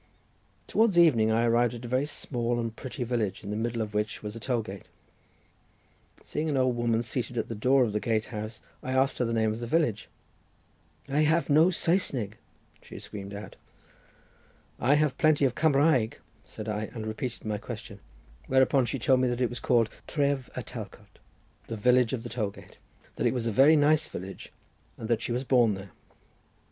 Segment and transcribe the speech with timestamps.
[0.65, 3.93] Towards evening I arrived at a very small and pretty village, in the middle of
[3.93, 8.25] which was a toll gate—seeing an old woman seated at the door of the gate
[8.33, 10.09] house, I asked her the name of the village.
[11.07, 12.39] "I have no Saesneg!"
[12.81, 13.55] she screamed out.
[14.79, 17.99] "I have plenty of Cumraeg," said I, and repeated my question.
[18.47, 22.49] Whereupon she told me that it was called Tref y Talcot—the village of the toll
[22.49, 22.79] gate.
[23.17, 24.51] That it was a very nice village,
[24.97, 25.91] and that she was born there.